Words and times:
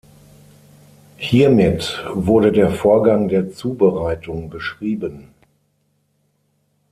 Hiermit 1.17 2.03
wurde 2.11 2.51
der 2.51 2.71
Vorgang 2.71 3.27
der 3.27 3.51
Zubereitung 3.51 4.49
beschrieben. 4.49 5.27